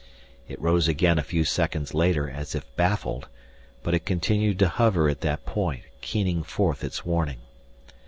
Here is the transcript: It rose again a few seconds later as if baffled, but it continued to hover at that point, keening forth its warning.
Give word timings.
It 0.47 0.59
rose 0.59 0.87
again 0.87 1.19
a 1.19 1.23
few 1.23 1.43
seconds 1.43 1.93
later 1.93 2.27
as 2.27 2.55
if 2.55 2.65
baffled, 2.75 3.27
but 3.83 3.93
it 3.93 4.03
continued 4.03 4.57
to 4.57 4.67
hover 4.67 5.07
at 5.09 5.21
that 5.21 5.45
point, 5.45 5.83
keening 6.01 6.41
forth 6.41 6.83
its 6.83 7.05
warning. 7.05 7.37